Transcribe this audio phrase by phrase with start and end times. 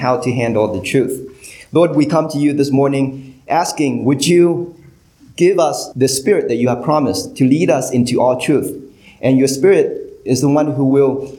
[0.00, 1.68] how to handle the truth.
[1.72, 4.74] Lord, we come to you this morning asking, would you
[5.36, 8.76] give us the spirit that you have promised to lead us into all truth?
[9.20, 11.36] And your spirit is the one who will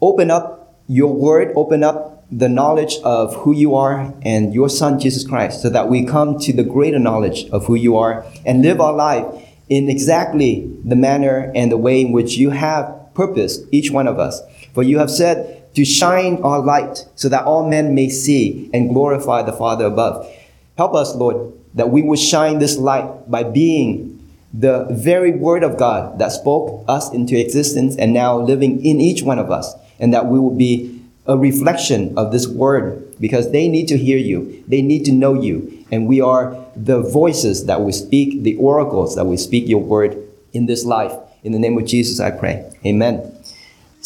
[0.00, 4.98] open up your word, open up the knowledge of who you are and your son
[4.98, 8.62] Jesus Christ so that we come to the greater knowledge of who you are and
[8.62, 9.24] live our life
[9.68, 14.18] in exactly the manner and the way in which you have purposed each one of
[14.18, 14.40] us.
[14.74, 18.88] For you have said to shine our light so that all men may see and
[18.90, 20.28] glorify the Father above.
[20.76, 24.18] Help us, Lord, that we would shine this light by being
[24.52, 29.22] the very word of God that spoke us into existence and now living in each
[29.22, 33.68] one of us, and that we will be a reflection of this word because they
[33.68, 37.82] need to hear you, they need to know you, and we are the voices that
[37.82, 40.18] we speak, the oracles that we speak your word
[40.52, 41.12] in this life.
[41.44, 42.68] In the name of Jesus, I pray.
[42.84, 43.37] Amen.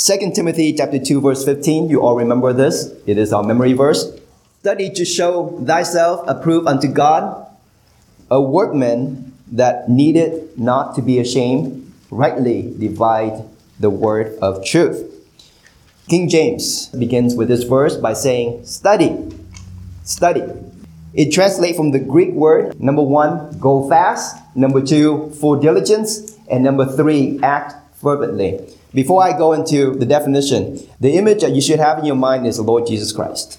[0.05, 2.93] 2 Timothy chapter 2, verse 15, you all remember this.
[3.07, 4.11] It is our memory verse.
[4.59, 7.47] Study to show thyself approved unto God,
[8.29, 13.45] a workman that needed not to be ashamed, rightly divide
[13.79, 15.09] the word of truth.
[16.09, 19.17] King James begins with this verse by saying, Study,
[20.03, 20.43] study.
[21.15, 26.65] It translates from the Greek word number one, go fast, number two, full diligence, and
[26.65, 28.61] number three, act fervently.
[28.93, 32.47] Before I go into the definition, the image that you should have in your mind
[32.47, 33.59] is the Lord Jesus Christ.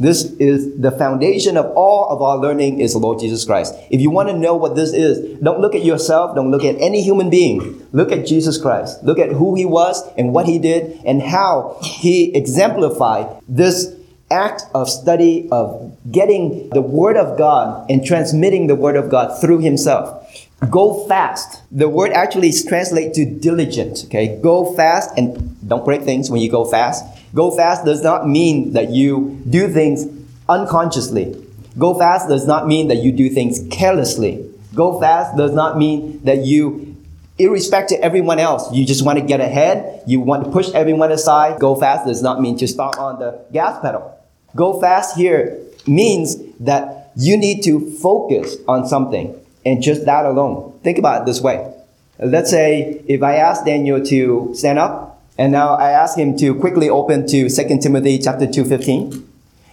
[0.00, 3.74] This is the foundation of all of our learning is the Lord Jesus Christ.
[3.90, 6.76] If you want to know what this is, don't look at yourself, don't look at
[6.80, 7.86] any human being.
[7.92, 9.04] Look at Jesus Christ.
[9.04, 13.94] Look at who he was and what he did and how he exemplified this
[14.30, 19.38] act of study of getting the word of God and transmitting the word of God
[19.38, 20.19] through himself.
[20.68, 21.62] Go fast.
[21.72, 24.04] The word actually is translates to diligent.
[24.06, 24.38] Okay.
[24.42, 27.04] Go fast and don't break things when you go fast.
[27.34, 30.06] Go fast does not mean that you do things
[30.48, 31.34] unconsciously.
[31.78, 34.46] Go fast does not mean that you do things carelessly.
[34.74, 36.96] Go fast does not mean that you,
[37.38, 40.02] irrespective of everyone else, you just want to get ahead.
[40.06, 41.58] You want to push everyone aside.
[41.58, 44.18] Go fast does not mean to stop on the gas pedal.
[44.54, 50.78] Go fast here means that you need to focus on something and just that alone.
[50.82, 51.72] Think about it this way.
[52.18, 56.54] Let's say if I ask Daniel to stand up and now I ask him to
[56.54, 59.24] quickly open to 2 Timothy chapter 2:15.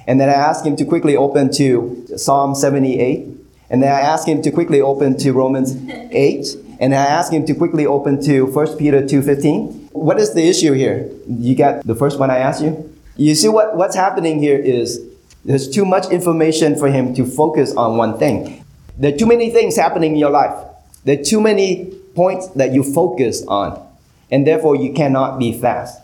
[0.07, 3.27] And then I ask him to quickly open to Psalm 78.
[3.69, 5.75] And then I ask him to quickly open to Romans
[6.11, 6.55] 8.
[6.79, 9.89] And I ask him to quickly open to 1 Peter 2:15.
[9.91, 11.09] What is the issue here?
[11.27, 12.71] You got the first one I asked you?
[13.17, 15.01] You see what, what's happening here is
[15.43, 18.63] there's too much information for him to focus on one thing.
[18.97, 20.57] There are too many things happening in your life.
[21.05, 23.87] There are too many points that you focus on
[24.31, 26.01] and therefore you cannot be fast.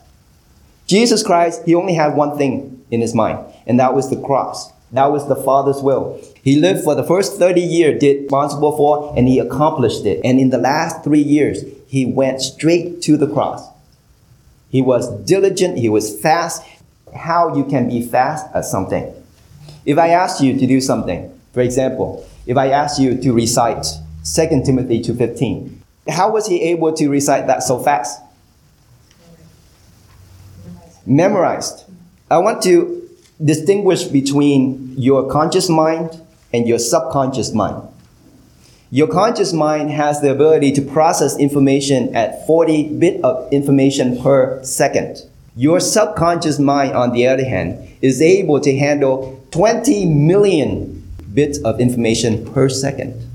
[0.87, 4.71] Jesus Christ, he only had one thing in his mind, and that was the cross.
[4.91, 6.21] That was the Father's will.
[6.43, 10.21] He lived for the first 30 years, did responsible for, and he accomplished it.
[10.23, 13.67] And in the last three years, he went straight to the cross.
[14.69, 16.63] He was diligent, he was fast.
[17.15, 19.13] How you can be fast at something.
[19.85, 23.85] If I ask you to do something, for example, if I ask you to recite
[24.23, 25.77] 2 Timothy 2.15,
[26.09, 28.21] how was he able to recite that so fast?
[31.05, 31.85] Memorized.
[32.29, 33.09] I want to
[33.43, 36.21] distinguish between your conscious mind
[36.53, 37.89] and your subconscious mind.
[38.91, 44.63] Your conscious mind has the ability to process information at 40 bit of information per
[44.63, 45.17] second.
[45.55, 50.92] Your subconscious mind, on the other hand, is able to handle 20 million
[51.33, 53.27] bits of information per second.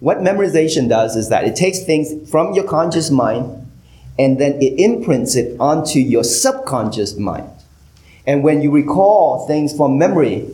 [0.00, 3.70] What memorization does is that it takes things from your conscious mind
[4.18, 7.48] and then it imprints it onto your subconscious mind.
[8.26, 10.48] And when you recall things from memory,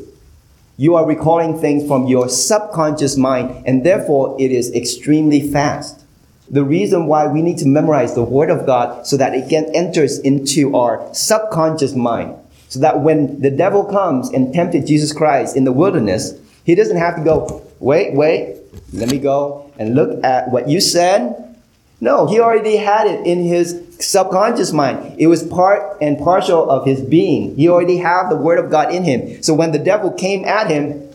[0.77, 6.05] you are recalling things from your subconscious mind, and therefore it is extremely fast.
[6.49, 9.65] The reason why we need to memorize the Word of God so that it can
[9.75, 12.37] enters into our subconscious mind.
[12.69, 16.99] So that when the devil comes and tempted Jesus Christ in the wilderness, he doesn't
[16.99, 18.57] have to go, wait, wait,
[18.93, 21.57] let me go and look at what you said.
[22.01, 25.17] No, he already had it in his subconscious mind.
[25.19, 27.57] It was part and partial of his being.
[27.57, 29.43] He already had the word of God in him.
[29.43, 31.09] So when the devil came at him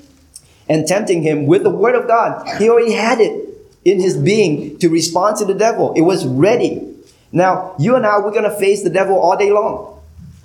[0.67, 3.49] and tempting him with the word of God, he already had it
[3.85, 5.93] in his being to respond to the devil.
[5.93, 6.95] It was ready.
[7.31, 9.92] Now, you and I, we're going to face the devil all day long.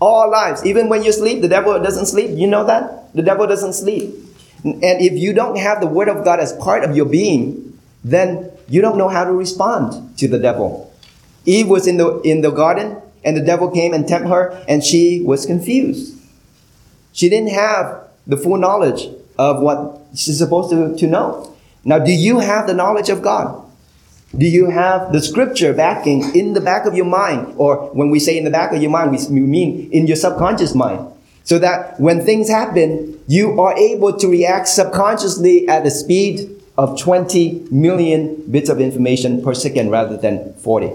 [0.01, 0.65] All lives.
[0.65, 2.31] Even when you sleep, the devil doesn't sleep.
[2.33, 3.13] You know that?
[3.15, 4.15] The devil doesn't sleep.
[4.65, 8.51] And if you don't have the Word of God as part of your being, then
[8.69, 10.93] you don't know how to respond to the devil.
[11.47, 13.01] Eve was in the, in the garden.
[13.25, 16.17] and the devil came and tempted her, and she was confused.
[17.13, 19.09] She didn't have the full knowledge
[19.39, 21.55] of what she's supposed to, to know.
[21.85, 23.68] Now, do you have the knowledge of God?
[24.37, 27.55] Do you have the scripture backing in the back of your mind?
[27.57, 30.75] Or when we say in the back of your mind, we mean in your subconscious
[30.75, 31.07] mind.
[31.45, 37.01] So that when things happen, you are able to react subconsciously at the speed of
[37.01, 40.93] 20 million bits of information per second rather than 40.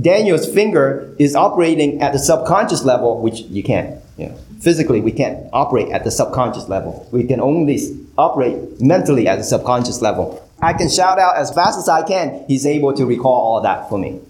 [0.00, 4.00] Daniel's finger is operating at the subconscious level, which you can't.
[4.16, 7.08] You know, physically, we can't operate at the subconscious level.
[7.10, 7.78] We can only
[8.16, 10.48] operate mentally at the subconscious level.
[10.62, 12.44] I can shout out as fast as I can.
[12.46, 14.20] He's able to recall all that for me.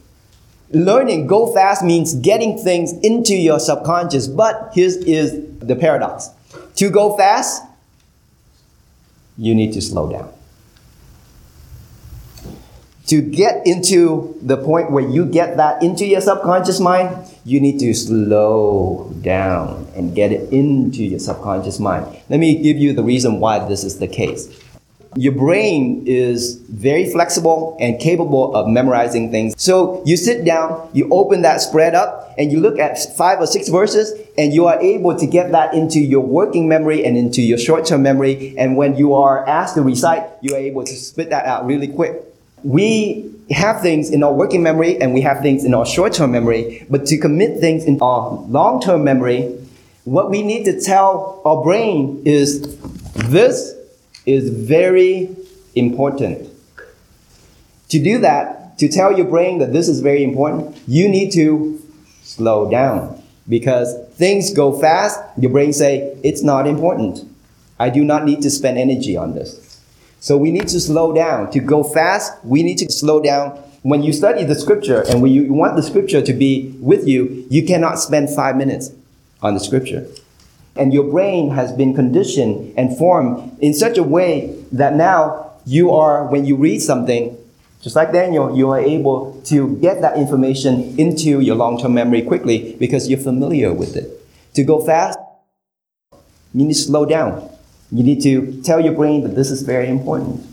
[0.71, 6.31] Learning go fast means getting things into your subconscious, but here's is the paradox.
[6.77, 7.63] To go fast,
[9.37, 10.33] you need to slow down.
[13.09, 17.79] To get into the point where you get that into your subconscious mind, you need
[17.81, 22.07] to slow down and get it into your subconscious mind.
[22.31, 24.62] Let me give you the reason why this is the case.
[25.15, 29.55] Your brain is very flexible and capable of memorizing things.
[29.59, 33.47] So you sit down, you open that spread up, and you look at five or
[33.47, 37.43] six verses, and you are able to get that into your working memory and into
[37.43, 38.57] your short term memory.
[38.57, 41.89] And when you are asked to recite, you are able to spit that out really
[41.89, 42.23] quick.
[42.65, 46.33] We have things in our working memory and we have things in our short term
[46.33, 49.59] memory, but to commit things in our long term memory,
[50.05, 52.77] what we need to tell our brain is
[53.15, 53.72] this
[54.27, 55.35] is very
[55.75, 56.49] important.
[57.89, 61.81] To do that, to tell your brain that this is very important, you need to
[62.23, 65.21] slow down because things go fast.
[65.39, 67.29] Your brain say it's not important.
[67.79, 69.81] I do not need to spend energy on this.
[70.21, 71.51] So we need to slow down.
[71.51, 73.51] To go fast, we need to slow down.
[73.83, 77.45] When you study the scripture and when you want the scripture to be with you,
[77.51, 78.93] you cannot spend five minutes
[79.43, 80.07] on the scripture.
[80.77, 85.93] And your brain has been conditioned and formed in such a way that now you
[85.93, 87.37] are, when you read something,
[87.83, 92.23] just like Daniel, you are able to get that information into your long term memory
[92.23, 94.09] quickly because you're familiar with it.
[94.55, 95.19] To go fast,
[96.55, 97.51] you need to slow down.
[97.91, 100.47] You need to tell your brain that this is very important.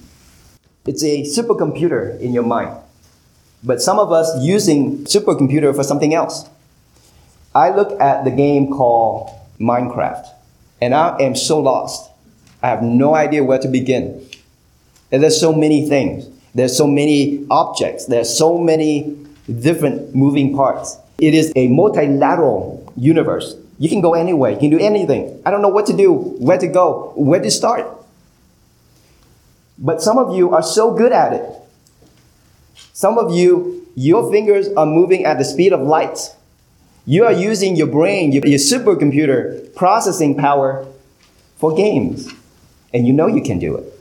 [0.86, 2.76] It's a supercomputer in your mind.
[3.64, 6.50] But some of us using supercomputer for something else.
[7.54, 10.28] I look at the game called Minecraft.
[10.82, 12.10] And I am so lost.
[12.62, 14.26] I have no idea where to begin.
[15.12, 16.28] And there's so many things.
[16.54, 18.06] There's so many objects.
[18.06, 19.16] There's so many
[19.60, 20.98] different moving parts.
[21.20, 23.56] It is a multilateral universe.
[23.78, 24.52] You can go anywhere.
[24.52, 25.42] You can do anything.
[25.46, 27.88] I don't know what to do, where to go, where to start.
[29.78, 31.46] But some of you are so good at it.
[32.94, 36.36] Some of you, your fingers are moving at the speed of light.
[37.10, 40.86] You are using your brain, your, your supercomputer processing power
[41.58, 42.32] for games.
[42.94, 43.92] And you know you can do it.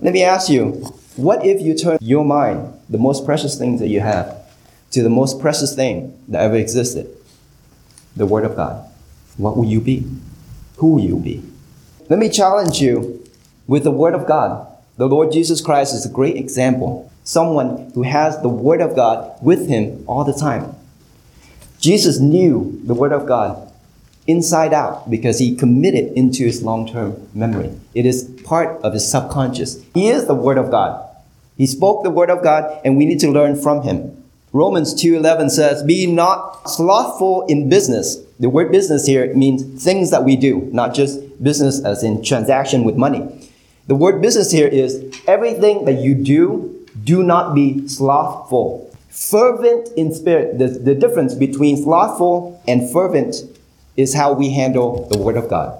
[0.00, 0.72] Let me ask you,
[1.14, 4.36] what if you turn your mind, the most precious thing that you have,
[4.90, 7.08] to the most precious thing that ever existed?
[8.16, 8.90] The Word of God.
[9.36, 10.10] What will you be?
[10.78, 11.44] Who will you be?
[12.08, 13.24] Let me challenge you
[13.68, 14.66] with the Word of God.
[14.96, 17.08] The Lord Jesus Christ is a great example.
[17.22, 20.74] Someone who has the Word of God with him all the time.
[21.80, 23.72] Jesus knew the Word of God
[24.26, 27.70] inside out because he committed into his long-term memory.
[27.94, 29.82] It is part of his subconscious.
[29.94, 31.04] He is the Word of God.
[31.56, 34.18] He spoke the Word of God and we need to learn from him.
[34.52, 38.16] Romans 2.11 says, Be not slothful in business.
[38.40, 42.84] The word business here means things that we do, not just business as in transaction
[42.84, 43.50] with money.
[43.88, 48.87] The word business here is everything that you do, do not be slothful.
[49.18, 50.58] Fervent in spirit.
[50.58, 53.34] The, the difference between slothful and fervent
[53.96, 55.78] is how we handle the Word of God.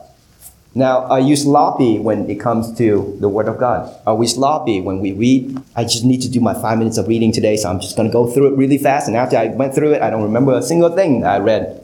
[0.74, 3.94] Now, are you sloppy when it comes to the Word of God?
[4.06, 5.56] Are we sloppy when we read?
[5.76, 8.08] I just need to do my five minutes of reading today, so I'm just going
[8.08, 9.06] to go through it really fast.
[9.06, 11.82] And after I went through it, I don't remember a single thing I read.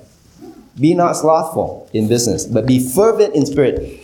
[0.78, 4.00] Be not slothful in business, but be fervent in spirit.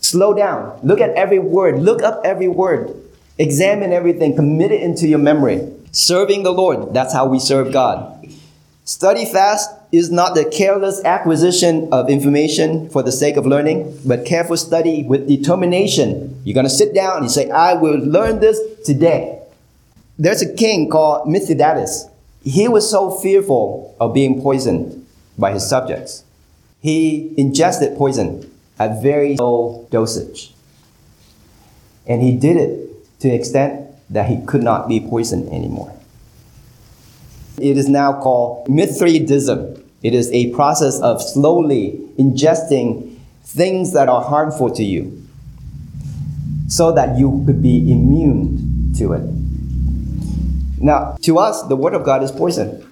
[0.00, 0.78] Slow down.
[0.84, 1.80] Look at every word.
[1.80, 2.94] Look up every word.
[3.38, 4.36] Examine everything.
[4.36, 5.72] Commit it into your memory.
[5.96, 8.28] Serving the Lord, that's how we serve God.
[8.84, 14.26] Study fast is not the careless acquisition of information for the sake of learning, but
[14.26, 16.38] careful study with determination.
[16.44, 19.40] You're going to sit down and you say, I will learn this today.
[20.18, 22.04] There's a king called Mithridates.
[22.44, 25.06] He was so fearful of being poisoned
[25.38, 26.24] by his subjects.
[26.82, 30.52] He ingested poison at very low dosage.
[32.06, 35.92] And he did it to the extent that he could not be poisoned anymore.
[37.58, 39.82] It is now called Mithridatism.
[40.02, 45.22] It is a process of slowly ingesting things that are harmful to you
[46.68, 49.22] so that you could be immune to it.
[50.78, 52.86] Now, to us, the Word of God is poison.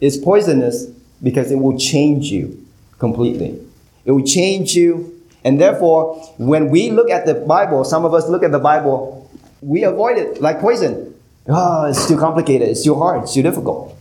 [0.00, 0.86] It's poisonous
[1.22, 2.64] because it will change you
[2.98, 3.60] completely.
[4.04, 5.14] It will change you.
[5.44, 9.17] And therefore, when we look at the Bible, some of us look at the Bible,
[9.60, 11.14] we avoid it like poison.
[11.48, 13.96] Oh, it's too complicated, it's too hard, it's too difficult.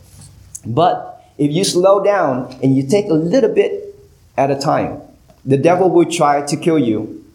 [0.66, 3.96] But if you slow down and you take a little bit
[4.38, 5.02] at a time,
[5.46, 7.26] the devil will try to kill you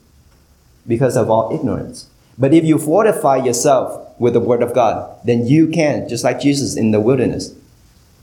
[0.86, 2.08] because of our ignorance.
[2.38, 6.40] But if you fortify yourself with the Word of God, then you can, just like
[6.40, 7.54] Jesus in the wilderness,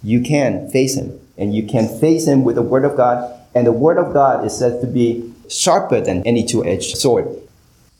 [0.03, 1.19] you can face Him.
[1.37, 3.33] And you can face Him with the Word of God.
[3.55, 7.27] And the Word of God is said to be sharper than any two edged sword.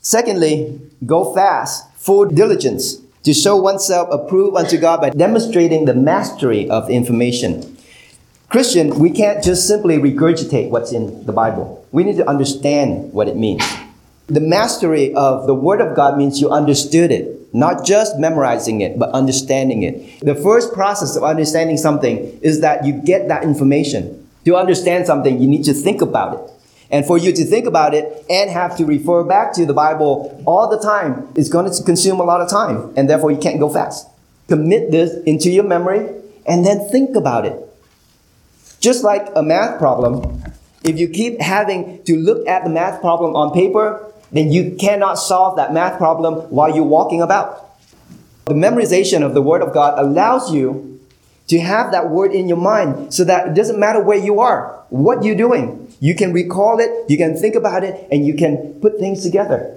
[0.00, 6.68] Secondly, go fast, full diligence, to show oneself approved unto God by demonstrating the mastery
[6.70, 7.76] of information.
[8.48, 11.86] Christian, we can't just simply regurgitate what's in the Bible.
[11.92, 13.62] We need to understand what it means.
[14.28, 18.98] The mastery of the Word of God means you understood it, not just memorizing it,
[18.98, 20.20] but understanding it.
[20.20, 24.26] The first process of understanding something is that you get that information.
[24.46, 26.59] To understand something, you need to think about it.
[26.90, 30.42] And for you to think about it and have to refer back to the Bible
[30.46, 33.60] all the time is going to consume a lot of time, and therefore you can't
[33.60, 34.08] go fast.
[34.48, 36.08] Commit this into your memory
[36.46, 37.56] and then think about it.
[38.80, 40.42] Just like a math problem,
[40.82, 45.14] if you keep having to look at the math problem on paper, then you cannot
[45.14, 47.76] solve that math problem while you're walking about.
[48.46, 50.89] The memorization of the Word of God allows you
[51.50, 54.84] to have that word in your mind so that it doesn't matter where you are,
[54.88, 55.92] what you're doing.
[55.98, 59.76] You can recall it, you can think about it, and you can put things together.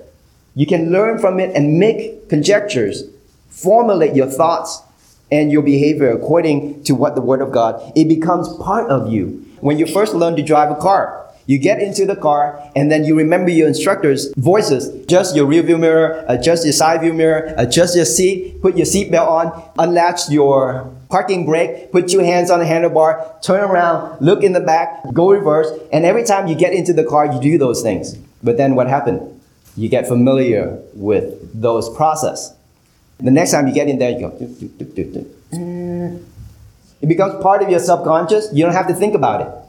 [0.54, 3.06] You can learn from it and make conjectures,
[3.50, 4.84] formulate your thoughts
[5.32, 7.92] and your behavior according to what the Word of God.
[7.96, 9.44] It becomes part of you.
[9.60, 13.04] When you first learn to drive a car, you get into the car and then
[13.04, 14.88] you remember your instructor's voices.
[14.88, 18.62] Adjust your rear view mirror, uh, adjust your side view mirror, uh, adjust your seat,
[18.62, 23.62] put your seatbelt on, unlatch your parking brake, put your hands on the handlebar, turn
[23.62, 25.70] around, look in the back, go reverse.
[25.92, 28.16] And every time you get into the car, you do those things.
[28.42, 29.42] But then what happened?
[29.76, 32.54] You get familiar with those process.
[33.20, 34.32] The next time you get in there, you go.
[35.52, 36.24] Mm.
[37.02, 38.50] It becomes part of your subconscious.
[38.54, 39.63] You don't have to think about it.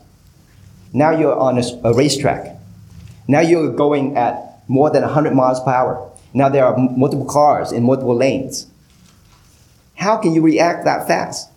[0.95, 2.57] Now you're on a, a racetrack.
[3.27, 6.11] Now you're going at more than 100 miles per hour.
[6.33, 8.69] Now there are multiple cars in multiple lanes.
[9.97, 11.51] How can you react that fast?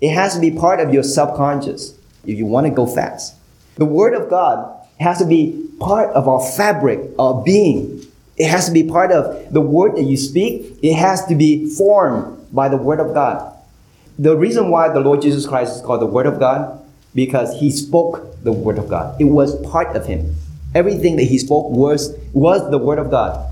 [0.00, 3.34] It has to be part of your subconscious if you want to go fast.
[3.76, 8.04] The Word of God has to be part of our fabric, our being.
[8.36, 10.78] It has to be part of the word that you speak.
[10.82, 13.54] It has to be formed by the Word of God.
[14.18, 16.79] The reason why the Lord Jesus Christ is called the Word of God
[17.14, 19.20] because he spoke the word of God.
[19.20, 20.34] It was part of him.
[20.74, 23.46] Everything that he spoke was, was the word of God.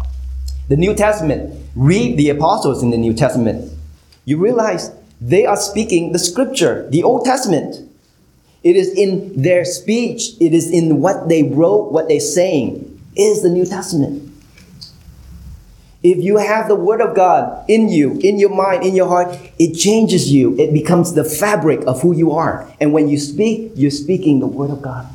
[0.68, 3.72] The New Testament, read the apostles in the New Testament.
[4.24, 7.88] You realize they are speaking the scripture, the Old Testament.
[8.62, 13.42] It is in their speech, it is in what they wrote, what they're saying, is
[13.42, 14.27] the New Testament.
[16.02, 19.36] If you have the Word of God in you, in your mind, in your heart,
[19.58, 20.56] it changes you.
[20.58, 22.72] It becomes the fabric of who you are.
[22.80, 25.08] And when you speak, you're speaking the Word of God.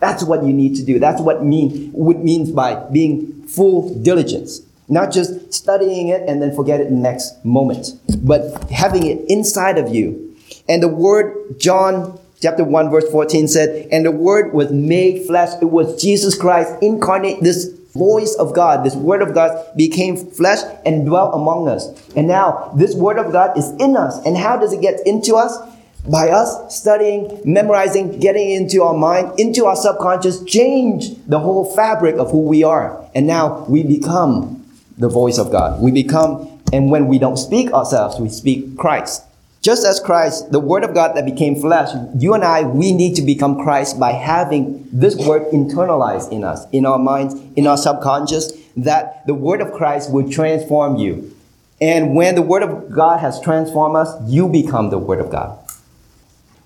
[0.00, 0.98] That's what you need to do.
[0.98, 4.62] That's what mean what means by being full diligence.
[4.88, 7.90] Not just studying it and then forget it the next moment,
[8.26, 10.36] but having it inside of you.
[10.68, 15.50] And the word, John chapter 1, verse 14 said, And the word was made flesh.
[15.62, 20.58] It was Jesus Christ incarnate, this voice of God, this word of God became flesh
[20.84, 21.88] and dwelt among us.
[22.14, 24.24] And now this word of God is in us.
[24.24, 25.56] And how does it get into us?
[26.08, 32.16] By us studying, memorizing, getting into our mind, into our subconscious, change the whole fabric
[32.16, 33.04] of who we are.
[33.14, 34.64] And now we become
[34.96, 35.82] the voice of God.
[35.82, 39.24] We become, and when we don't speak ourselves, we speak Christ.
[39.62, 43.14] Just as Christ, the Word of God that became flesh, you and I, we need
[43.16, 47.76] to become Christ by having this Word internalized in us, in our minds, in our
[47.76, 51.36] subconscious, that the Word of Christ will transform you.
[51.78, 55.58] And when the Word of God has transformed us, you become the Word of God.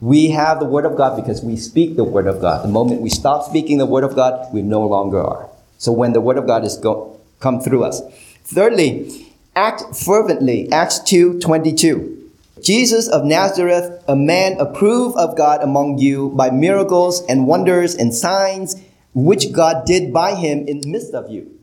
[0.00, 2.64] We have the Word of God because we speak the Word of God.
[2.64, 5.48] The moment we stop speaking the Word of God, we no longer are.
[5.78, 8.02] So when the Word of God is go, come through us.
[8.44, 10.70] Thirdly, act fervently.
[10.70, 12.23] Acts 2 22.
[12.64, 18.14] Jesus of Nazareth, a man approved of God among you by miracles and wonders and
[18.14, 18.80] signs
[19.12, 21.60] which God did by him in the midst of you.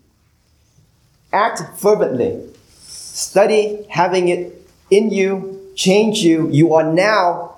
[1.34, 2.48] Act fervently.
[2.78, 6.48] Study having it in you change you.
[6.52, 7.58] You are now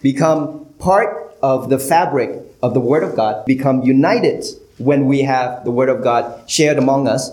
[0.00, 4.44] become part of the fabric of the Word of God, become united
[4.78, 7.30] when we have the Word of God shared among us.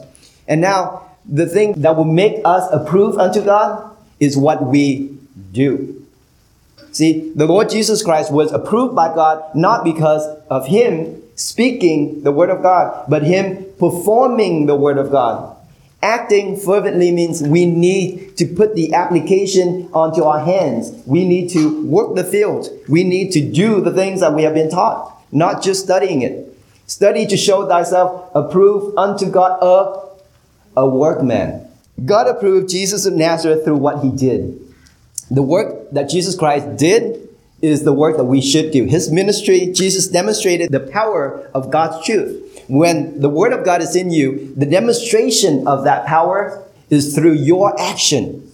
[0.47, 3.90] And now, the thing that will make us approve unto God
[4.21, 5.17] is what we
[5.51, 6.05] do.
[6.93, 12.31] See, the Lord Jesus Christ was approved by God not because of Him speaking the
[12.31, 15.57] Word of God, but Him performing the Word of God.
[16.03, 20.91] Acting fervently means we need to put the application onto our hands.
[21.05, 22.69] We need to work the field.
[22.89, 26.47] We need to do the things that we have been taught, not just studying it.
[26.87, 31.70] Study to show thyself approved unto God, a, a workman.
[32.05, 34.59] God approved Jesus of Nazareth through what he did.
[35.29, 37.29] The work that Jesus Christ did
[37.61, 38.85] is the work that we should do.
[38.85, 42.63] His ministry, Jesus demonstrated the power of God's truth.
[42.67, 47.33] When the Word of God is in you, the demonstration of that power is through
[47.33, 48.51] your action.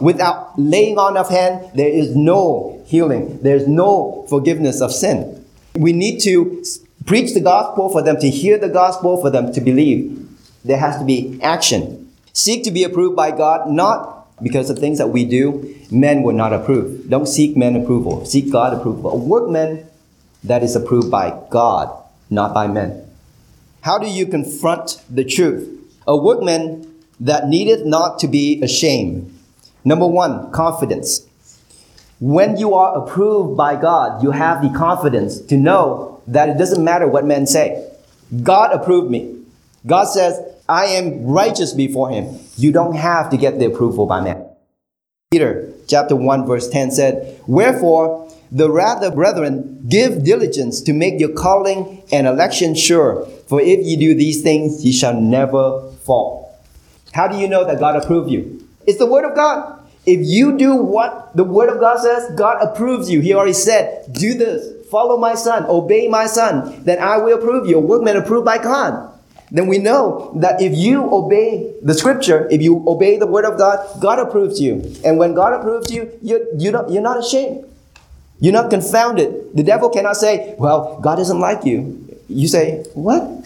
[0.00, 3.40] Without laying on of hand, there is no healing.
[3.42, 5.44] There's no forgiveness of sin.
[5.74, 6.62] We need to
[7.06, 10.28] preach the gospel for them to hear the gospel, for them to believe.
[10.64, 11.99] There has to be action.
[12.32, 16.34] Seek to be approved by God, not because of things that we do, men will
[16.34, 17.08] not approve.
[17.08, 18.24] Don't seek men approval.
[18.24, 19.10] Seek God approval.
[19.10, 19.86] A workman
[20.44, 21.90] that is approved by God,
[22.30, 23.06] not by men.
[23.82, 25.68] How do you confront the truth?
[26.06, 26.86] A workman
[27.18, 29.36] that needeth not to be ashamed.
[29.84, 31.26] Number one, confidence.
[32.18, 36.82] When you are approved by God, you have the confidence to know that it doesn't
[36.82, 37.90] matter what men say.
[38.42, 39.38] God approved me.
[39.86, 40.38] God says,
[40.70, 42.38] I am righteous before him.
[42.56, 44.46] You don't have to get the approval by man.
[45.32, 51.32] Peter chapter 1 verse 10 said, Wherefore the rather, brethren, give diligence to make your
[51.32, 53.26] calling and election sure.
[53.48, 56.56] For if ye do these things, ye shall never fall.
[57.12, 58.64] How do you know that God approved you?
[58.86, 59.76] It's the Word of God.
[60.06, 63.20] If you do what the Word of God says, God approves you.
[63.20, 67.66] He already said, Do this, follow my son, obey my son, then I will approve
[67.68, 67.76] you.
[67.76, 69.09] A workman approved by God.
[69.50, 73.58] Then we know that if you obey the scripture, if you obey the word of
[73.58, 74.94] God, God approves you.
[75.04, 77.66] And when God approves you, you're, you don't, you're not ashamed.
[78.38, 79.54] You're not confounded.
[79.54, 82.06] The devil cannot say, Well, God doesn't like you.
[82.28, 83.44] You say, What?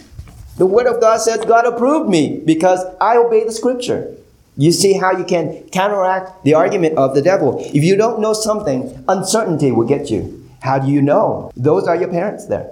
[0.57, 4.15] The Word of God says God approved me because I obey the Scripture.
[4.55, 7.59] You see how you can counteract the argument of the devil.
[7.59, 10.49] If you don't know something, uncertainty will get you.
[10.61, 11.51] How do you know?
[11.57, 12.71] Those are your parents there.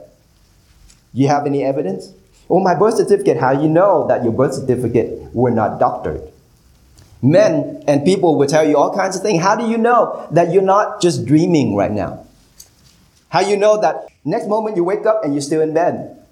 [1.11, 2.13] You have any evidence?
[2.53, 3.37] Oh, my birth certificate.
[3.37, 6.21] How you know that your birth certificate were not doctored?
[7.19, 9.41] Men and people will tell you all kinds of things.
[9.41, 12.27] How do you know that you're not just dreaming right now?
[13.29, 16.23] How you know that next moment you wake up and you're still in bed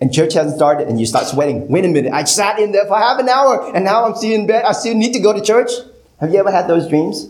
[0.00, 1.68] and church hasn't started and you start sweating.
[1.68, 4.32] Wait a minute, I sat in there for half an hour and now I'm still
[4.32, 4.64] in bed.
[4.64, 5.72] I still need to go to church.
[6.20, 7.28] Have you ever had those dreams?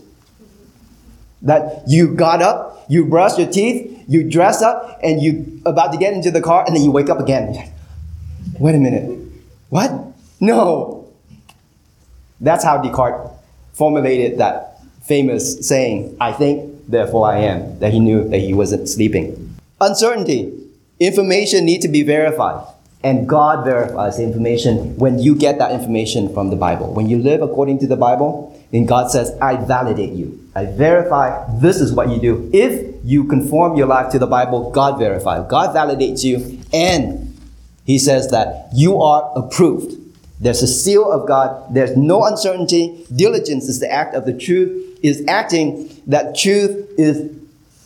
[1.42, 5.98] That you got up, you brush your teeth, you dress up, and you about to
[5.98, 7.72] get into the car, and then you wake up again.
[8.58, 9.18] Wait a minute.
[9.68, 9.90] What?
[10.40, 11.08] No.
[12.40, 13.30] That's how Descartes
[13.72, 18.88] formulated that famous saying, I think, therefore I am, that he knew that he wasn't
[18.88, 19.56] sleeping.
[19.80, 20.56] Uncertainty.
[20.98, 22.66] Information need to be verified.
[23.02, 26.92] And God verifies the information when you get that information from the Bible.
[26.92, 30.46] When you live according to the Bible, then God says, I validate you.
[30.54, 32.50] I verify this is what you do.
[32.52, 35.48] If you conform your life to the Bible, God verifies.
[35.48, 36.60] God validates you.
[36.72, 37.29] And
[37.90, 39.98] He says that you are approved.
[40.38, 41.74] There's a seal of God.
[41.74, 43.04] There's no uncertainty.
[43.12, 47.36] Diligence is the act of the truth, is acting that truth is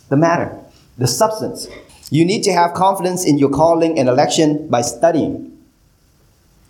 [0.09, 0.55] the matter,
[0.99, 1.67] the substance.
[2.11, 5.57] You need to have confidence in your calling and election by studying.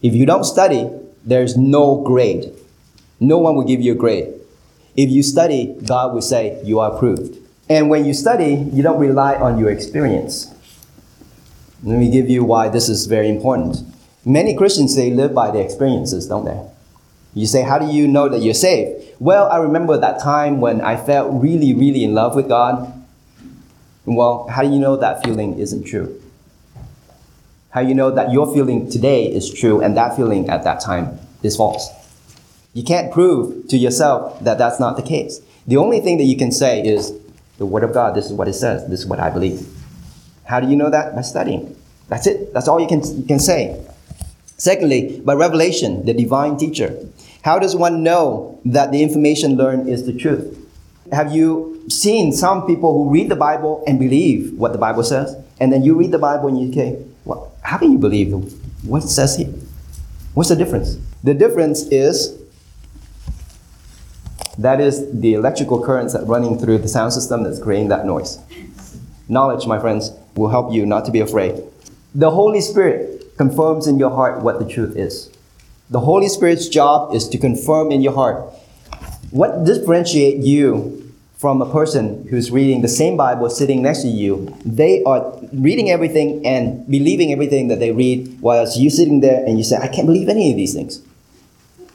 [0.02, 0.89] If you don't study,
[1.26, 2.54] there's no grade.
[3.19, 4.34] No one will give you a grade.
[4.95, 7.38] If you study, God will say you are approved.
[7.67, 10.55] And when you study, you don't rely on your experience.
[11.86, 13.78] Let me give you why this is very important.
[14.26, 16.60] Many Christians, they live by their experiences, don't they?
[17.36, 19.06] You say, How do you know that you're saved?
[19.19, 22.91] Well, I remember that time when I felt really, really in love with God.
[24.06, 26.19] Well, how do you know that feeling isn't true?
[27.69, 30.80] How do you know that your feeling today is true and that feeling at that
[30.80, 31.88] time is false?
[32.74, 35.39] You can't prove to yourself that that's not the case.
[35.67, 37.13] The only thing that you can say is,
[37.60, 39.75] the Word of God, this is what it says, this is what I believe.
[40.45, 41.15] How do you know that?
[41.15, 41.75] By studying.
[42.08, 42.53] That's it.
[42.53, 43.84] That's all you can, you can say.
[44.58, 46.95] Secondly, by revelation, the divine teacher.
[47.43, 50.58] How does one know that the information learned is the truth?
[51.12, 55.36] Have you seen some people who read the Bible and believe what the Bible says?
[55.60, 58.34] And then you read the Bible and you say, well, how can you believe
[58.84, 59.53] what it says here?
[60.34, 60.97] What's the difference?
[61.23, 62.38] The difference is
[64.58, 68.39] That is the electrical currents that running through the sound system that's creating that noise.
[69.27, 71.63] Knowledge, my friends, will help you not to be afraid.
[72.13, 75.30] The Holy Spirit confirms in your heart what the truth is.
[75.89, 78.43] The Holy Spirit's job is to confirm in your heart
[79.32, 81.02] what differentiates you
[81.38, 84.56] from a person who's reading the same Bible sitting next to you.
[84.65, 89.58] They are reading everything and believing everything that they read, whilst you sitting there and
[89.58, 91.02] you say, I can't believe any of these things.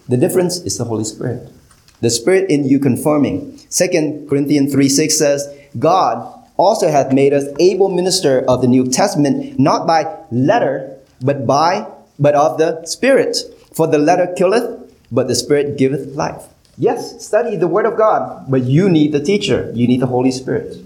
[0.09, 1.51] The difference is the Holy Spirit.
[2.01, 3.59] The Spirit in you confirming.
[3.71, 5.49] 2 Corinthians 3 6 says,
[5.79, 11.47] God also hath made us able minister of the New Testament, not by letter, but
[11.47, 11.87] by
[12.19, 13.39] but of the Spirit.
[13.73, 16.45] For the letter killeth, but the Spirit giveth life.
[16.77, 19.73] Yes, study the Word of God, but you need the teacher.
[19.75, 20.77] You need the Holy Spirit.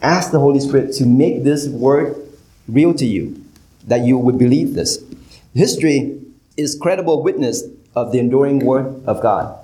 [0.00, 2.16] Ask the Holy Spirit to make this Word
[2.66, 3.44] real to you,
[3.86, 5.04] that you would believe this.
[5.52, 6.18] History
[6.56, 9.54] is credible witness of the enduring Word of God.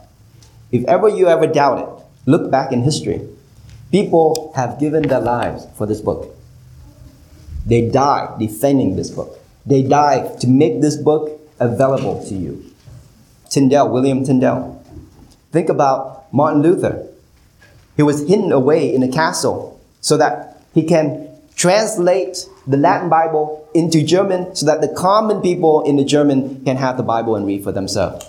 [0.70, 1.88] If ever you ever doubt it,
[2.26, 3.26] look back in history.
[3.94, 6.34] People have given their lives for this book.
[7.64, 9.38] They died defending this book.
[9.64, 12.74] They died to make this book available to you.
[13.48, 14.82] Tyndale, William Tyndale,
[15.52, 17.06] Think about Martin Luther.
[17.96, 23.68] He was hidden away in a castle so that he can translate the Latin Bible
[23.74, 27.46] into German so that the common people in the German can have the Bible and
[27.46, 28.28] read for themselves.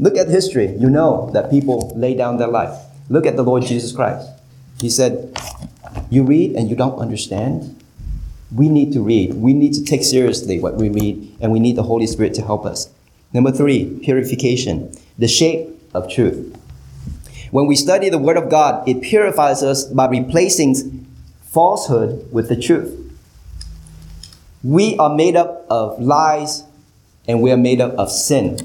[0.00, 0.76] Look at history.
[0.76, 2.76] You know that people lay down their life.
[3.08, 4.28] Look at the Lord Jesus Christ.
[4.80, 5.36] He said,
[6.10, 7.82] You read and you don't understand?
[8.54, 9.34] We need to read.
[9.34, 12.42] We need to take seriously what we read, and we need the Holy Spirit to
[12.42, 12.88] help us.
[13.32, 14.92] Number three, purification.
[15.18, 16.56] The shape of truth.
[17.50, 21.06] When we study the Word of God, it purifies us by replacing
[21.42, 22.94] falsehood with the truth.
[24.62, 26.64] We are made up of lies
[27.26, 28.58] and we are made up of sin.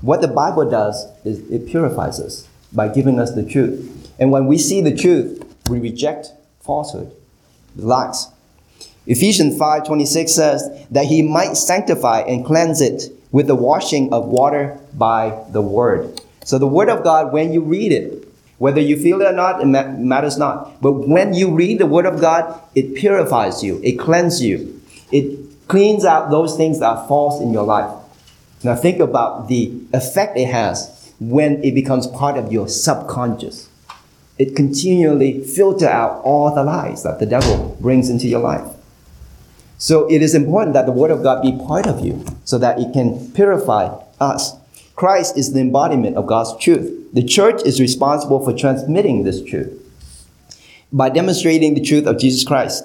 [0.00, 4.12] What the Bible does is it purifies us by giving us the truth.
[4.18, 7.12] And when we see the truth, we reject falsehood,
[7.76, 8.28] lies.
[9.06, 14.78] Ephesians 5:26 says that he might sanctify and cleanse it with the washing of water
[14.94, 16.20] by the word.
[16.44, 18.26] So the Word of God, when you read it,
[18.58, 20.82] whether you feel it or not, it matters not.
[20.82, 25.38] But when you read the Word of God, it purifies you, it cleanses you, it
[25.68, 27.90] cleans out those things that are false in your life.
[28.62, 33.69] Now think about the effect it has when it becomes part of your subconscious.
[34.40, 38.66] It continually filter out all the lies that the devil brings into your life.
[39.76, 42.78] So it is important that the Word of God be part of you so that
[42.78, 43.84] it can purify
[44.18, 44.56] us
[45.00, 46.92] Christ is the embodiment of God's truth.
[47.14, 49.72] The church is responsible for transmitting this truth.
[50.92, 52.84] By demonstrating the truth of Jesus Christ,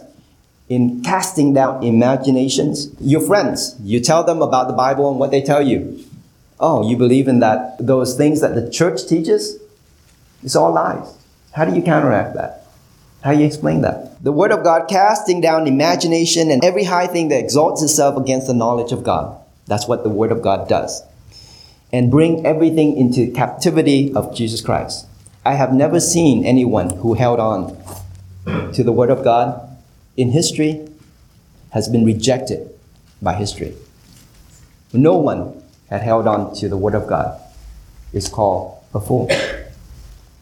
[0.69, 5.41] in casting down imaginations, your friends, you tell them about the Bible and what they
[5.41, 6.05] tell you.
[6.57, 9.59] Oh, you believe in that, those things that the church teaches?
[10.41, 11.14] It's all lies.
[11.55, 12.65] How do you counteract that?
[13.23, 14.21] How do you explain that?
[14.21, 18.47] The Word of God casting down imagination and every high thing that exalts itself against
[18.47, 19.41] the knowledge of God.
[19.65, 21.01] That's what the Word of God does
[21.93, 25.07] and bring everything into captivity of Jesus Christ.
[25.45, 27.77] I have never seen anyone who held on
[28.73, 29.77] to the Word of God
[30.17, 30.85] in history
[31.69, 32.69] has been rejected
[33.21, 33.75] by history.
[34.91, 37.39] No one had held on to the Word of God
[38.11, 39.29] is called a fool.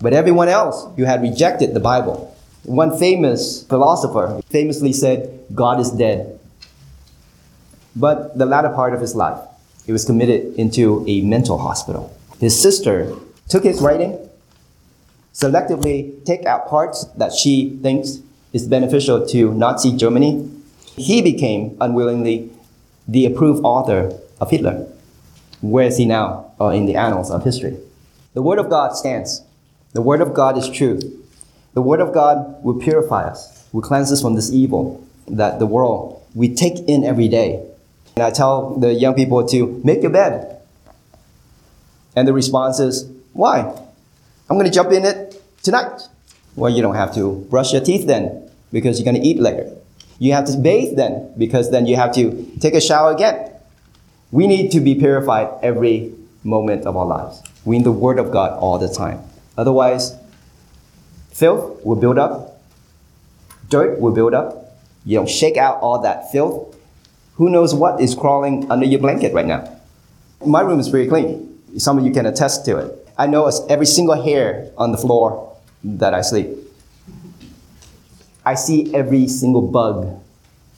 [0.04, 2.36] But everyone else who had rejected the Bible.
[2.64, 6.42] One famous philosopher famously said, God is dead.
[7.96, 9.40] But the latter part of his life,
[9.86, 12.14] he was committed into a mental hospital.
[12.42, 13.16] His sister
[13.48, 14.20] took his writing,
[15.34, 18.20] selectively take out parts that she thinks
[18.52, 20.52] is beneficial to Nazi Germany.
[20.98, 22.52] He became unwillingly
[23.08, 24.86] the approved author of Hitler.
[25.62, 27.78] Where is he now uh, in the annals of history?
[28.34, 29.42] The Word of God stands.
[29.94, 31.00] The Word of God is true.
[31.74, 35.66] The Word of God will purify us, will cleanse us from this evil that the
[35.66, 37.64] world we take in every day
[38.16, 40.62] and I tell the young people to make your bed.
[42.16, 43.62] And the response is, why?
[44.50, 46.02] I'm going to jump in it tonight.
[46.56, 49.76] Well, you don't have to brush your teeth then because you're going to eat later.
[50.20, 53.52] You have to bathe then because then you have to take a shower again.
[54.32, 57.42] We need to be purified every moment of our lives.
[57.66, 59.22] We need the Word of God all the time.
[59.58, 60.16] Otherwise,
[61.32, 62.62] filth will build up,
[63.70, 64.78] dirt will build up.
[65.06, 66.74] You don't shake out all that filth
[67.36, 69.80] who knows what is crawling under your blanket right now?
[70.46, 71.62] My room is very clean.
[71.78, 73.08] Some of you can attest to it.
[73.18, 76.50] I know every single hair on the floor that I sleep.
[78.46, 80.22] I see every single bug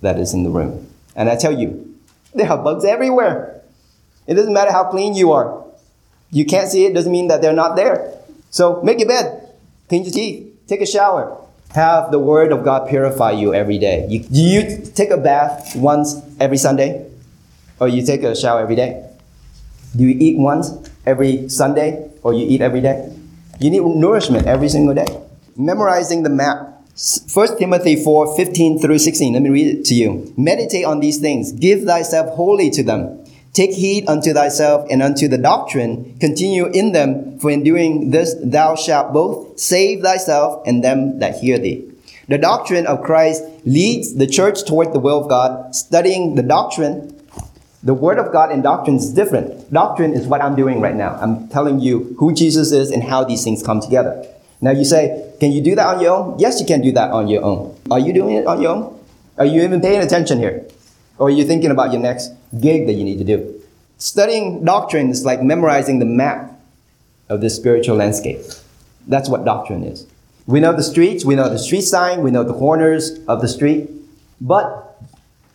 [0.01, 0.87] that is in the room.
[1.15, 1.97] And I tell you,
[2.33, 3.61] there are bugs everywhere.
[4.27, 5.65] It doesn't matter how clean you are.
[6.31, 8.14] You can't see it, doesn't mean that they're not there.
[8.55, 9.51] So make your bed,
[9.89, 11.43] clean your teeth, take a shower.
[11.71, 14.07] Have the Word of God purify you every day.
[14.07, 17.05] You, do you take a bath once every Sunday?
[17.81, 19.09] Or you take a shower every day?
[19.93, 20.71] Do you eat once
[21.05, 22.09] every Sunday?
[22.23, 23.13] Or you eat every day?
[23.59, 25.07] You need nourishment every single day.
[25.57, 26.79] Memorizing the map.
[27.33, 29.33] 1 Timothy 4 15 through 16.
[29.33, 30.33] Let me read it to you.
[30.37, 31.51] Meditate on these things.
[31.51, 33.24] Give thyself wholly to them.
[33.55, 36.17] Take heed unto thyself and unto the doctrine.
[36.19, 41.37] Continue in them, for in doing this thou shalt both save thyself and them that
[41.39, 41.89] hear thee.
[42.27, 45.73] The doctrine of Christ leads the church toward the will of God.
[45.73, 47.15] Studying the doctrine,
[47.81, 49.71] the word of God and doctrine is different.
[49.71, 51.15] Doctrine is what I'm doing right now.
[51.21, 54.27] I'm telling you who Jesus is and how these things come together.
[54.59, 56.39] Now you say, can you do that on your own?
[56.39, 57.73] Yes, you can do that on your own.
[57.89, 58.99] Are you doing it on your own?
[59.37, 60.67] Are you even paying attention here?
[61.17, 63.61] Or you're you thinking about your next gig that you need to do?
[63.97, 66.51] Studying doctrine is like memorizing the map
[67.29, 68.41] of the spiritual landscape.
[69.07, 70.05] That's what doctrine is.
[70.47, 73.47] We know the streets, we know the street sign, we know the corners of the
[73.47, 73.89] street.
[74.41, 74.99] But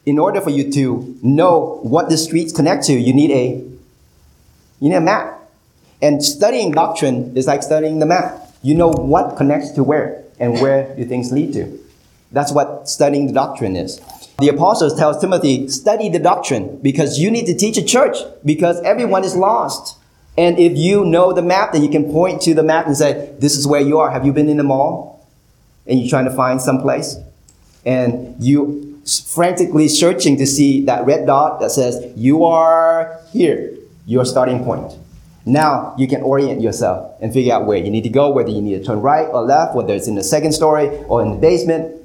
[0.07, 3.71] in order for you to know what the streets connect to, you need a
[4.81, 5.39] you need a map.
[6.01, 8.49] And studying doctrine is like studying the map.
[8.63, 11.79] You know what connects to where and where do things lead to.
[12.33, 14.01] That's what studying the doctrine is.
[14.41, 18.81] The apostles tells Timothy, study the doctrine because you need to teach a church because
[18.83, 19.99] everyone is lost.
[20.39, 23.35] And if you know the map, then you can point to the map and say,
[23.39, 24.11] this is where you are.
[24.11, 25.29] Have you been in the mall?
[25.87, 27.17] And you're trying to find some place?
[27.85, 33.75] And you frantically searching to see that red dot that says, you are here,
[34.07, 34.93] your starting point.
[35.47, 38.61] Now you can orient yourself and figure out where you need to go, whether you
[38.61, 41.37] need to turn right or left, whether it's in the second story or in the
[41.37, 41.97] basement.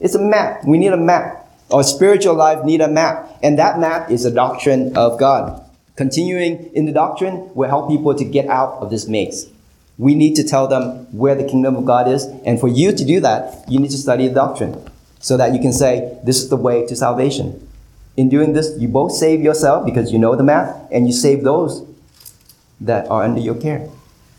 [0.00, 0.64] It's a map.
[0.64, 1.37] We need a map.
[1.70, 5.62] Our spiritual life need a map, and that map is the doctrine of God.
[5.96, 9.50] Continuing in the doctrine will help people to get out of this maze.
[9.98, 13.04] We need to tell them where the kingdom of God is, and for you to
[13.04, 14.80] do that, you need to study the doctrine
[15.20, 17.68] so that you can say, This is the way to salvation.
[18.16, 21.44] In doing this, you both save yourself because you know the map, and you save
[21.44, 21.84] those
[22.80, 23.90] that are under your care.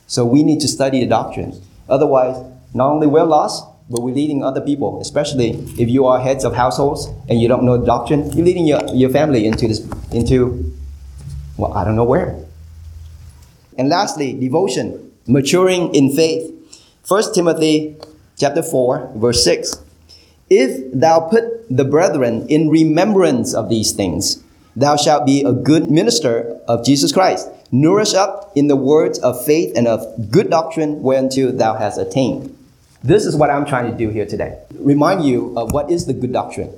[0.07, 1.61] So we need to study the doctrine.
[1.87, 6.45] Otherwise, not only we're lost, but we're leading other people, especially if you are heads
[6.45, 10.73] of households and you don't know doctrine, you're leading your, your family into this into
[11.57, 12.37] well, I don't know where.
[13.77, 16.55] And lastly, devotion, maturing in faith.
[17.07, 17.97] 1 Timothy
[18.37, 19.83] chapter 4, verse 6.
[20.49, 24.41] If thou put the brethren in remembrance of these things,
[24.75, 29.43] thou shalt be a good minister of Jesus Christ, nourished up in the words of
[29.45, 32.55] faith and of good doctrine whereunto thou hast attained.
[33.03, 34.59] This is what I'm trying to do here today.
[34.75, 36.73] Remind you of what is the good doctrine,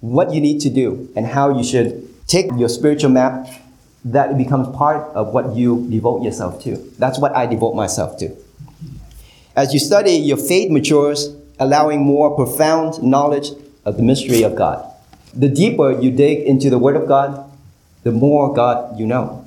[0.00, 3.48] what you need to do, and how you should take your spiritual map
[4.04, 6.76] that becomes part of what you devote yourself to.
[6.98, 8.36] That's what I devote myself to.
[9.56, 13.50] As you study, your faith matures, allowing more profound knowledge
[13.86, 14.84] of the mystery of God.
[15.32, 17.50] The deeper you dig into the Word of God,
[18.02, 19.44] the more God you know.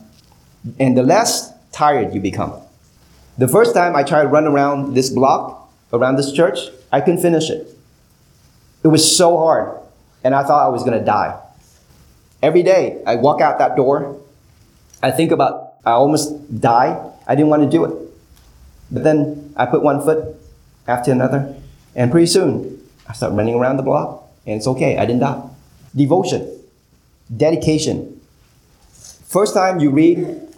[0.79, 2.53] And the less tired you become.
[3.37, 5.58] The first time I tried to run around this block,
[5.91, 6.59] around this church,
[6.91, 7.67] I couldn't finish it.
[8.83, 9.77] It was so hard,
[10.23, 11.37] and I thought I was gonna die.
[12.41, 14.19] Every day, I walk out that door,
[15.01, 16.99] I think about, I almost die.
[17.27, 17.93] I didn't want to do it.
[18.91, 20.35] But then I put one foot
[20.87, 21.55] after another,
[21.95, 25.41] and pretty soon, I start running around the block, and it's okay, I didn't die.
[25.95, 26.49] Devotion,
[27.35, 28.19] dedication.
[28.93, 30.48] First time you read,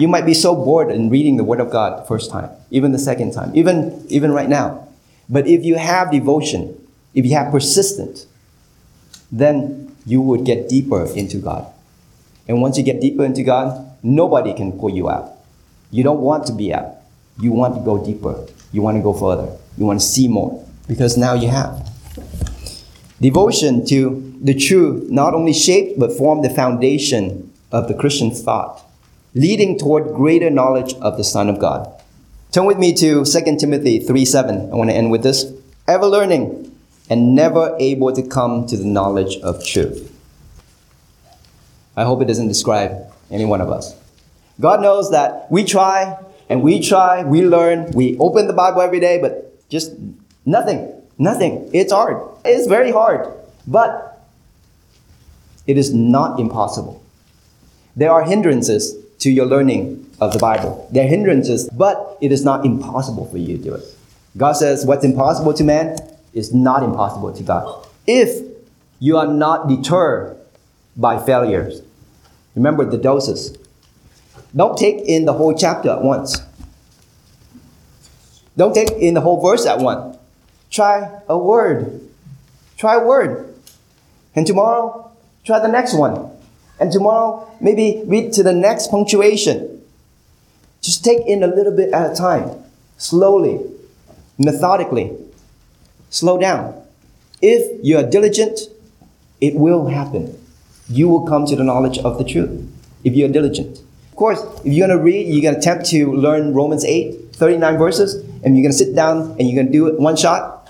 [0.00, 2.92] you might be so bored in reading the Word of God the first time, even
[2.92, 4.88] the second time, even, even right now.
[5.28, 6.76] But if you have devotion,
[7.14, 8.26] if you have persistence,
[9.30, 11.70] then you would get deeper into God.
[12.48, 15.32] And once you get deeper into God, nobody can pull you out.
[15.90, 16.96] You don't want to be out.
[17.38, 18.46] You want to go deeper.
[18.72, 19.56] You want to go further.
[19.76, 21.88] You want to see more because now you have.
[23.20, 28.84] Devotion to the truth not only shaped but formed the foundation of the Christian thought
[29.34, 31.88] leading toward greater knowledge of the Son of God.
[32.52, 34.72] Turn with me to 2 Timothy 3 7.
[34.72, 35.52] I want to end with this.
[35.86, 36.76] Ever learning
[37.08, 40.06] and never able to come to the knowledge of truth.
[41.96, 43.94] I hope it doesn't describe any one of us.
[44.60, 49.00] God knows that we try and we try, we learn, we open the Bible every
[49.00, 49.92] day, but just
[50.44, 51.70] nothing, nothing.
[51.72, 52.20] It's hard.
[52.44, 53.32] It's very hard.
[53.66, 54.24] But
[55.66, 57.02] it is not impossible.
[57.94, 60.88] There are hindrances to your learning of the Bible.
[60.90, 63.84] There are hindrances, but it is not impossible for you to do it.
[64.36, 65.96] God says what's impossible to man
[66.32, 67.86] is not impossible to God.
[68.06, 68.46] If
[68.98, 70.36] you are not deterred
[70.96, 71.82] by failures,
[72.54, 73.56] remember the doses.
[74.54, 76.40] Don't take in the whole chapter at once.
[78.56, 80.18] Don't take in the whole verse at one.
[80.70, 82.08] Try a word.
[82.76, 83.54] Try a word.
[84.34, 85.10] And tomorrow,
[85.44, 86.30] try the next one.
[86.80, 89.82] And tomorrow, maybe read to the next punctuation.
[90.80, 92.50] Just take in a little bit at a time,
[92.96, 93.60] slowly,
[94.38, 95.12] methodically.
[96.08, 96.74] Slow down.
[97.42, 98.60] If you are diligent,
[99.40, 100.36] it will happen.
[100.88, 102.66] You will come to the knowledge of the truth
[103.04, 103.78] if you are diligent.
[104.10, 107.34] Of course, if you're going to read, you're going to attempt to learn Romans 8,
[107.34, 110.16] 39 verses, and you're going to sit down and you're going to do it one
[110.16, 110.68] shot.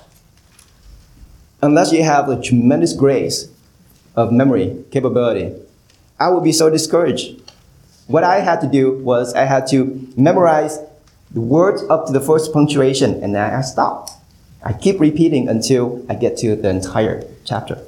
[1.62, 3.48] Unless you have a tremendous grace
[4.16, 5.54] of memory capability,
[6.20, 7.40] I would be so discouraged.
[8.06, 10.78] What I had to do was I had to memorize
[11.30, 14.12] the words up to the first punctuation and then I stopped.
[14.62, 17.78] I keep repeating until I get to the entire chapter.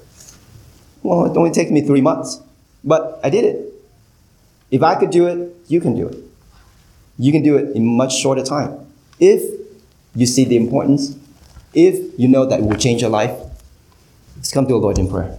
[1.03, 2.41] Well, it only takes me three months,
[2.83, 3.75] but I did it.
[4.71, 6.17] If I could do it, you can do it.
[7.19, 8.87] You can do it in much shorter time.
[9.21, 9.43] If
[10.15, 11.17] you see the importance,
[11.75, 13.39] if you know that it will change your life,
[14.37, 15.37] let's come to the Lord in prayer.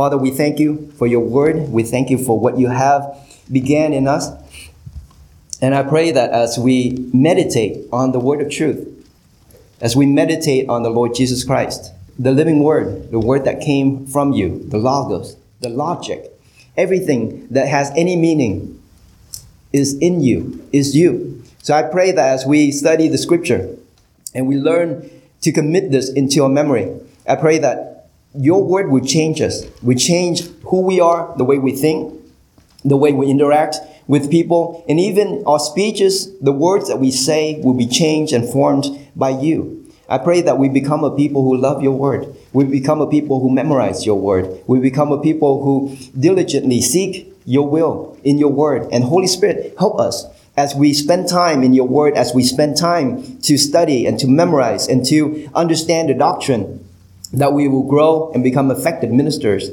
[0.00, 1.68] Father, we thank you for your word.
[1.68, 3.18] We thank you for what you have
[3.52, 4.30] began in us.
[5.60, 8.88] And I pray that as we meditate on the word of truth,
[9.78, 14.06] as we meditate on the Lord Jesus Christ, the living word, the word that came
[14.06, 16.32] from you, the logos, the logic,
[16.78, 18.82] everything that has any meaning
[19.70, 21.42] is in you, is you.
[21.58, 23.76] So I pray that as we study the scripture
[24.34, 25.10] and we learn
[25.42, 26.90] to commit this into our memory,
[27.28, 27.99] I pray that
[28.34, 32.14] your word will change us, will change who we are, the way we think,
[32.84, 37.60] the way we interact with people, and even our speeches, the words that we say
[37.62, 39.76] will be changed and formed by you.
[40.08, 42.34] I pray that we become a people who love your word.
[42.52, 44.60] We become a people who memorize your word.
[44.66, 48.88] We become a people who diligently seek your will in your word.
[48.90, 52.76] And Holy Spirit, help us as we spend time in your word, as we spend
[52.76, 56.84] time to study and to memorize and to understand the doctrine,
[57.32, 59.70] that we will grow and become effective ministers.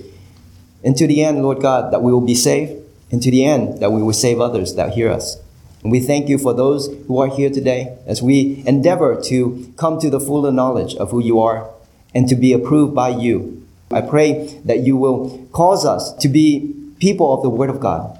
[0.83, 2.83] And to the end, Lord God, that we will be saved.
[3.11, 5.37] And to the end, that we will save others that hear us.
[5.81, 9.99] And we thank you for those who are here today as we endeavor to come
[9.99, 11.69] to the fuller knowledge of who you are
[12.13, 13.65] and to be approved by you.
[13.91, 18.19] I pray that you will cause us to be people of the Word of God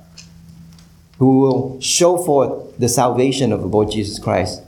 [1.19, 4.62] who will show forth the salvation of the Lord Jesus Christ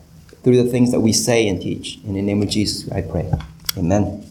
[0.43, 1.99] through the things that we say and teach.
[2.03, 3.31] In the name of Jesus, I pray.
[3.77, 4.25] Amen.